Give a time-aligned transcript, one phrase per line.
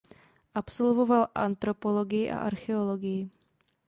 [0.53, 3.31] Absolvoval antropologii a archeologii.